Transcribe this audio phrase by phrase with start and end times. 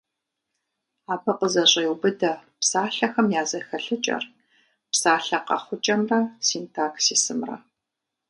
[1.13, 4.23] Абы къызэщӏеубыдэ псалъэхэм я зэхэлъыкӏэр,
[4.91, 7.55] псалъэ къэхъукӏэмрэ синтаксисымрэ.